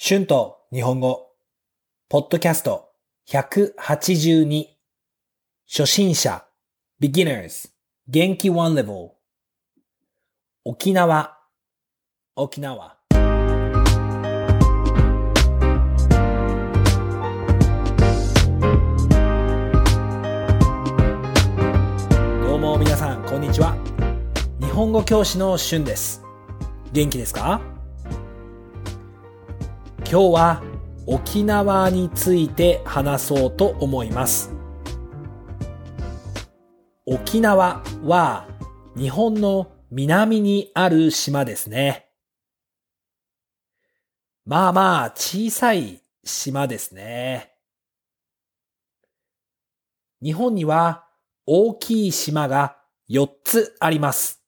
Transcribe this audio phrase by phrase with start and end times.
[0.00, 1.32] 春と日本語、
[2.08, 2.90] ポッドキャスト。
[3.30, 4.66] 182
[5.68, 6.44] 初心者。
[7.02, 7.68] beginners
[8.06, 8.48] 元気。
[8.48, 9.08] one level
[10.64, 11.36] 沖縄。
[12.36, 12.96] 沖縄。
[22.46, 23.74] どうも皆さんこんにちは。
[24.60, 26.22] 日本語教師の春です。
[26.92, 27.60] 元気ですか？
[30.10, 30.62] 今日は
[31.06, 34.50] 沖縄について話そうと思います。
[37.04, 38.48] 沖縄は
[38.96, 42.08] 日本の南にある島ですね。
[44.46, 47.52] まあまあ小さい島ですね。
[50.22, 51.04] 日本には
[51.44, 52.78] 大きい島が
[53.10, 54.42] 4つあります。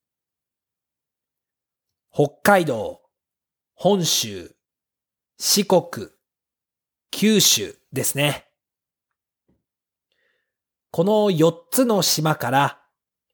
[2.10, 3.02] 北海道、
[3.74, 4.56] 本州、
[5.42, 6.10] 四国、
[7.10, 8.50] 九州ですね。
[10.90, 12.82] この4つの島から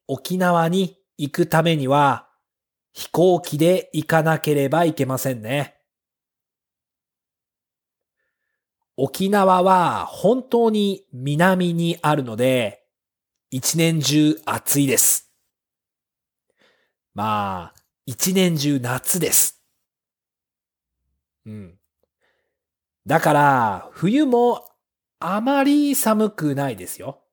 [0.07, 2.29] 沖縄に行くためには
[2.93, 5.81] 飛行機で行かなければいけませんね。
[8.95, 12.85] 沖縄は本当に南にあるので
[13.51, 15.29] 一年中暑いです。
[17.13, 19.61] まあ、一年中夏です。
[21.45, 21.76] うん。
[23.07, 24.67] だから、冬も
[25.19, 27.23] あまり寒くないですよ。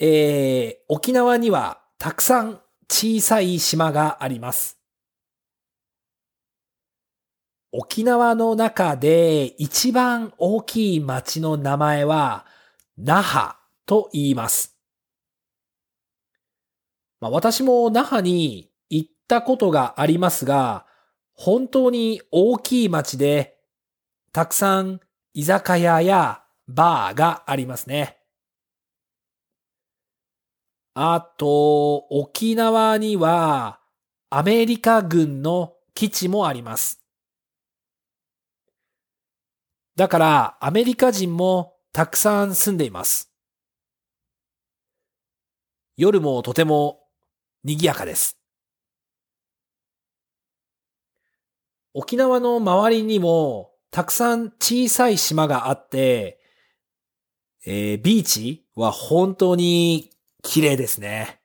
[0.00, 2.60] えー、沖縄にはたくさん
[2.90, 4.80] 小さい島があります。
[7.70, 12.44] 沖縄の中で一番大きい町の名前は、
[12.98, 13.54] 那覇
[13.86, 14.76] と言います。
[17.20, 20.89] まあ、私も那覇に行ったことがありますが、
[21.42, 23.56] 本当に大きい町で、
[24.30, 25.00] たくさん
[25.32, 28.18] 居酒屋やバーがありますね。
[30.92, 33.80] あと、沖縄には
[34.28, 37.02] アメリカ軍の基地もあります。
[39.96, 43.32] だからアメリカ人もたくさん住んでいます。
[45.96, 47.00] 夜もとても
[47.64, 48.39] 賑やかです。
[51.92, 56.38] 沖縄の周りにもたくさん小さい島があって、
[57.66, 60.10] えービーチは本当に
[60.42, 61.40] 綺麗ですね。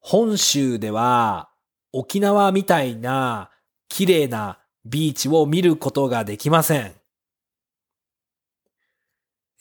[0.00, 1.48] 本州では
[1.92, 3.50] 沖縄みたいな
[3.88, 6.94] 綺麗なビーチを見ることができません。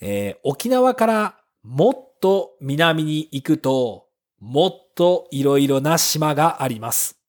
[0.01, 7.24] えー沖縄からもっと南に行くと、もっといろいろな島があります。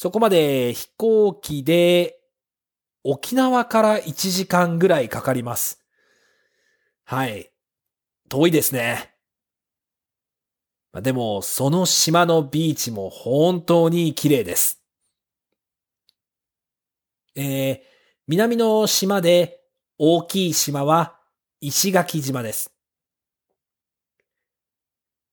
[0.00, 2.20] そこまで飛行機で
[3.02, 5.82] 沖縄から1時間ぐらいかかります。
[7.04, 7.50] はい。
[8.28, 9.12] 遠いですね。
[10.92, 14.80] までも、その島のビーチも本当に綺麗です。
[17.34, 17.80] えー、
[18.28, 19.64] 南の島で
[19.98, 21.18] 大きい島は
[21.60, 22.77] 石垣島です。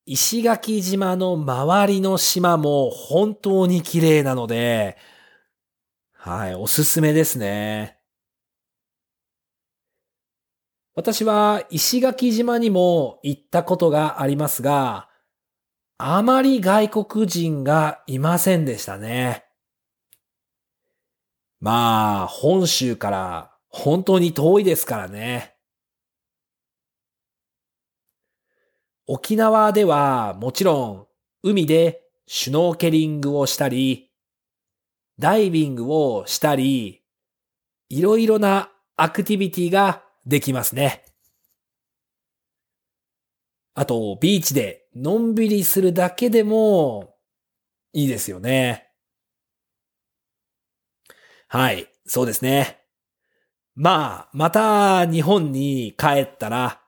[0.08, 4.98] 石垣島の周りの島も本当に綺麗なので、
[6.14, 7.98] はい、おすすめですね。
[10.94, 15.10] 私は石垣島にも行ったことがありますが、
[15.98, 19.46] あまり外国人がいませんでしたね。
[21.60, 25.55] まあ、本州から本当に遠いですからね。
[29.08, 31.08] 沖縄ではもちろん
[31.44, 34.10] 海でシュノーケリングをしたり、
[35.20, 37.04] ダイビングをしたり、
[37.90, 41.04] いろいろなアクティビティができますね。
[43.76, 47.16] あと、ビーチでのんびりするだけでも
[47.94, 48.90] いいですよね。
[51.48, 52.80] はい、そうですね。
[53.76, 56.82] まあ、また日本に帰ったら、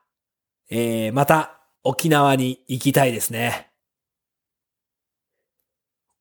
[0.70, 1.57] えー、また
[1.90, 3.70] 沖縄に行きたいですね。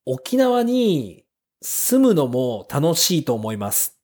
[0.05, 1.25] 沖縄に
[1.61, 3.99] 住むのも楽しいと思います。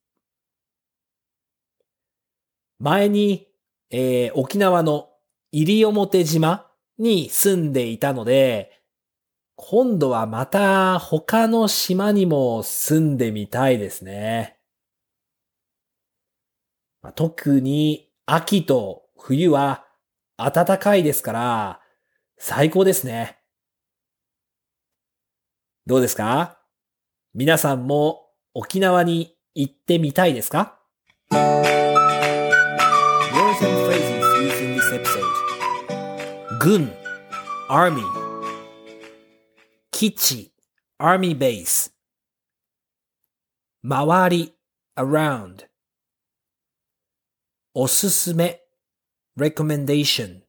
[2.78, 3.48] 前に、
[3.88, 5.08] えー沖縄の
[5.52, 8.82] 西表島に住んでいたので、
[9.56, 14.58] 今度はまた他の島にも住んでみたいですね。
[17.14, 19.86] 特に秋と冬は
[20.36, 21.80] 暖かいですから、
[22.38, 23.38] 最高ですね。
[25.86, 26.58] どうですか
[27.34, 30.78] 皆さんも沖縄に行ってみたいですか
[36.58, 36.90] 軍
[37.68, 38.02] Army
[39.90, 40.52] 基地
[40.98, 41.92] Army base
[43.82, 44.54] 周り
[44.96, 45.66] around
[47.74, 48.63] おすすめ
[49.36, 50.42] recommendation.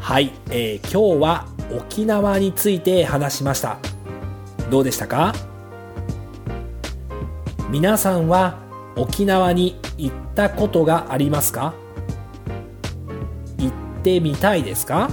[0.00, 3.78] はい、えー今日は沖縄について話しました。
[4.68, 5.32] どうでしたか？
[7.70, 8.58] 皆さんは
[8.96, 11.74] 沖縄に行ったことがありますか？
[13.58, 15.08] 行ってみたいですか？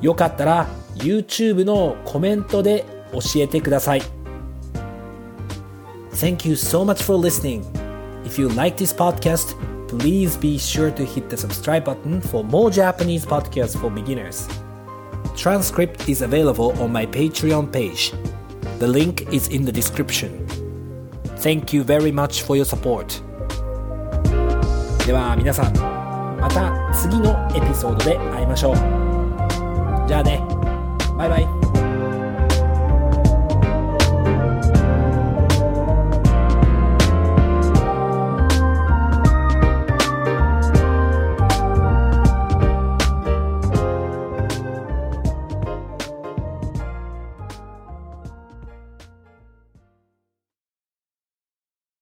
[0.00, 0.66] よかったら
[0.96, 4.02] YouTube のコメントで教えてください。
[6.11, 7.65] Thank you so much for listening.
[8.25, 9.55] If you like this podcast,
[9.87, 14.47] please be sure to hit the subscribe button for more Japanese podcasts for beginners.
[15.35, 18.11] Transcript is available on my Patreon page.
[18.79, 20.47] The link is in the description.
[21.37, 23.21] Thank you very much for your support.
[25.05, 25.73] では皆さん、
[26.39, 28.75] また次のエピソードで会いましょう。
[30.07, 30.41] じゃあね、
[31.17, 31.70] バイバイ。